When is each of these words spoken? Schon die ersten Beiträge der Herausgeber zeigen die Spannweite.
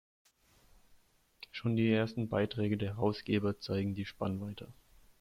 Schon 1.51 1.75
die 1.75 1.91
ersten 1.91 2.27
Beiträge 2.27 2.75
der 2.75 2.95
Herausgeber 2.95 3.59
zeigen 3.59 3.93
die 3.93 4.05
Spannweite. 4.07 4.67